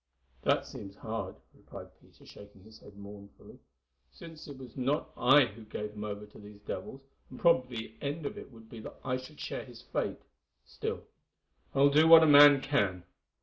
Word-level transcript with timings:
"That 0.41 0.65
seems 0.65 0.95
hard," 0.95 1.35
replied 1.53 1.89
Peter, 2.01 2.25
shaking 2.25 2.63
his 2.63 2.79
head 2.79 2.97
mournfully, 2.97 3.59
"since 4.11 4.47
it 4.47 4.57
was 4.57 4.75
not 4.75 5.11
I 5.15 5.45
who 5.45 5.63
gave 5.63 5.91
him 5.91 6.03
over 6.03 6.25
to 6.25 6.39
these 6.39 6.59
devils, 6.61 7.01
and 7.29 7.39
probably 7.39 7.75
the 7.77 7.93
end 8.01 8.25
of 8.25 8.35
it 8.35 8.51
would 8.51 8.67
be 8.67 8.79
that 8.79 8.97
I 9.05 9.17
should 9.17 9.39
share 9.39 9.63
his 9.63 9.83
fate. 9.83 10.23
Still, 10.65 11.01
I 11.75 11.81
will 11.81 11.91
do 11.91 12.07
what 12.07 12.23
a 12.23 12.25
man 12.25 12.61
can." 12.61 13.03